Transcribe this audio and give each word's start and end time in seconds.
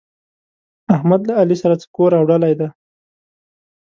احمد 0.95 1.21
له 1.27 1.33
علي 1.41 1.55
سره 1.61 1.75
څه 1.81 1.87
کور 1.95 2.11
اوډلی 2.19 2.53
دی؟! 2.59 2.67